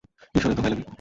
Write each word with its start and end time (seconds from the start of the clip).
ঈশ্বরের 0.35 0.55
দোহাই 0.57 0.71
লাগে। 0.71 0.85